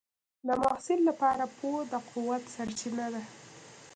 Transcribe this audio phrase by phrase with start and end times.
[0.47, 3.23] د محصل لپاره پوهه د قوت سرچینه ده.